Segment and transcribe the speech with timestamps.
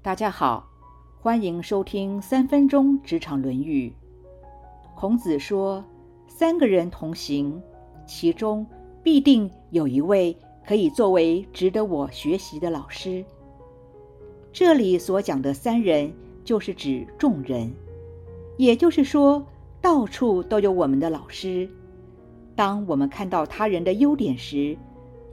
[0.00, 0.64] 大家好，
[1.20, 3.92] 欢迎收听三分钟职场《论语》。
[4.96, 5.84] 孔子说
[6.28, 7.60] ：“三个人同行，
[8.06, 8.64] 其中
[9.02, 10.34] 必定有一位
[10.64, 13.24] 可以作为值得我学习的老师。”
[14.52, 16.12] 这里所讲的三人，
[16.44, 17.72] 就是指众人，
[18.56, 19.44] 也就是说，
[19.80, 21.68] 到处都有我们的老师。
[22.54, 24.78] 当我们看到他人的优点时，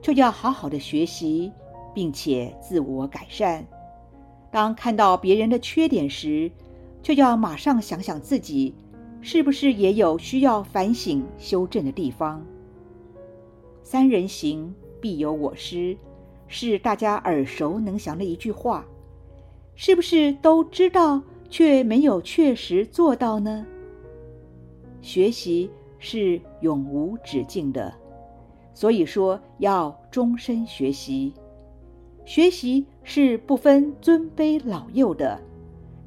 [0.02, 1.52] 就要好好的学习，
[1.94, 3.64] 并且自我改善。
[4.56, 6.50] 当看到别人的缺点时，
[7.02, 8.74] 就要马上想想自己
[9.20, 12.42] 是不是也有需要反省修正的地方。
[13.84, 15.98] 三人行，必有我师，
[16.48, 18.86] 是大家耳熟能详的一句话，
[19.76, 23.66] 是不是都知道却没有确实做到呢？
[25.02, 25.70] 学习
[26.00, 27.94] 是永无止境的。
[28.74, 31.34] 所以说，要终身学习。
[32.26, 35.40] 学习是不分尊卑老幼的，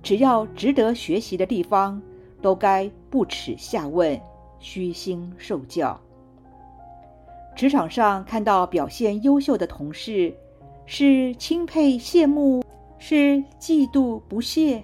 [0.02, 2.00] 只要值得学习的地方，
[2.42, 4.20] 都该不耻下问，
[4.58, 5.98] 虚心受教。
[7.54, 10.34] 职场上看到表现优秀的同事，
[10.86, 12.64] 是钦佩羡慕，
[12.98, 14.82] 是嫉妒不屑，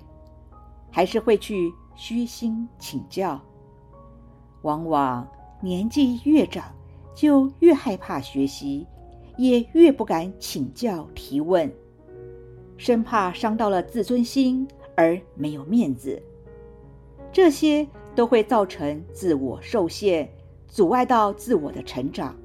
[0.90, 3.40] 还是会去虚心请教？
[4.62, 5.26] 往往
[5.60, 6.64] 年纪越长。
[7.16, 8.84] 就越害怕学习，
[9.36, 11.70] 也越不敢请教提问，
[12.76, 16.20] 生怕伤到了自尊心而没有面子。
[17.32, 20.28] 这些都会造成自我受限，
[20.68, 22.36] 阻碍到自我的成长。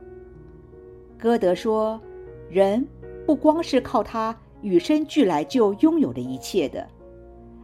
[1.18, 2.02] 歌德说
[2.50, 2.88] ：“人
[3.26, 6.88] 不光是靠他与生俱来就拥有的一切的，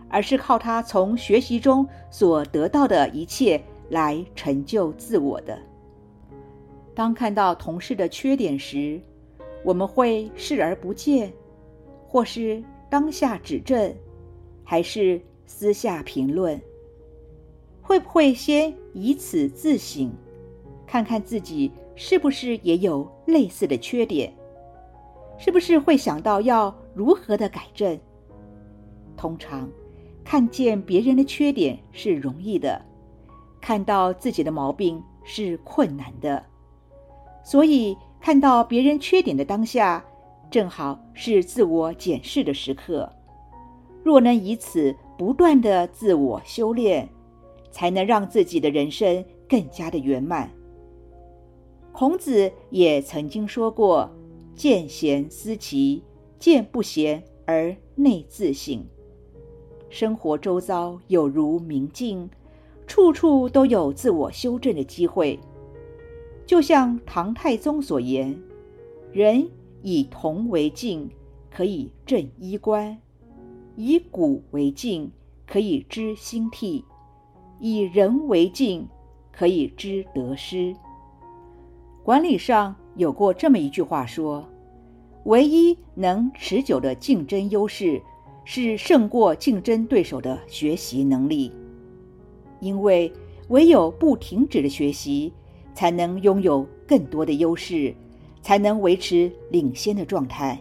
[0.07, 5.57] 而是靠他从学习中所得到的一切来成就自我的。”
[6.93, 9.01] 当看到同事的缺点时，
[9.65, 11.33] 我们会视而不见，
[12.07, 13.93] 或是当下指正，
[14.63, 16.61] 还是私下评论？
[17.81, 20.11] 会不会先以此自省，
[20.85, 24.31] 看看自己是不是也有类似的缺点？
[25.39, 27.99] 是不是会想到要如何的改正？
[29.17, 29.67] 通常，
[30.23, 32.79] 看见别人的缺点是容易的，
[33.59, 36.45] 看到自己的毛病是困难的。
[37.43, 40.03] 所以，看到别人缺点的当下，
[40.49, 43.07] 正好是自我检视的时刻。
[44.03, 47.07] 若能以此不断的自我修炼，
[47.69, 50.49] 才能让自己的人生更加的圆满。
[51.91, 54.09] 孔子也曾经说过
[54.57, 56.01] ：“见贤思齐，
[56.39, 58.83] 见不贤而内自省。”
[59.87, 62.27] 生活周遭有如明镜，
[62.87, 65.39] 处处都有自我修正的机会。
[66.45, 68.39] 就像唐太宗所言
[69.11, 69.49] ：“人
[69.81, 71.09] 以铜为镜，
[71.49, 72.95] 可以正衣冠；
[73.75, 75.11] 以古为镜，
[75.47, 76.83] 可以知兴替；
[77.59, 78.87] 以人为镜，
[79.31, 80.75] 可以知得失。”
[82.05, 84.47] 管理上有过这么一句话说
[85.25, 87.99] ：“唯一能持久的竞争优势，
[88.43, 91.51] 是胜过竞争对手的学习能力。
[92.59, 93.11] 因为
[93.49, 95.33] 唯有不停止的学习。”
[95.75, 97.93] 才能拥有更多的优势，
[98.41, 100.59] 才能维持领先的状态。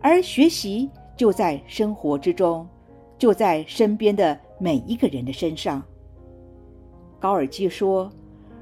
[0.00, 2.68] 而学习就在生活之中，
[3.18, 5.82] 就在身边的每一个人的身上。
[7.18, 8.12] 高尔基说：“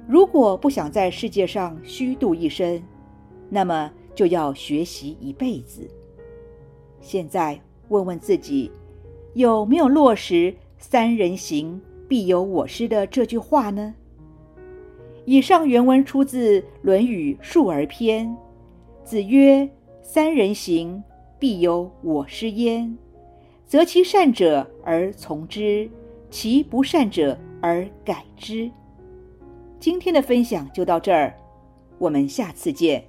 [0.08, 2.80] 如果不想在世界上虚度一生，
[3.50, 5.86] 那么就要学习一辈子。”
[7.02, 8.70] 现在问问自己，
[9.34, 13.94] 有没有落实“三人行，必有我师”的这句话呢？
[15.26, 18.26] 以上原文出自《论语·述而篇》。
[19.04, 19.68] 子曰
[20.02, 21.02] ：“三人行，
[21.38, 22.96] 必有我师焉。
[23.66, 25.88] 择其善者而从之，
[26.30, 28.70] 其不善者而改之。”
[29.80, 31.34] 今天的分享就到这儿，
[31.98, 33.04] 我们下次见。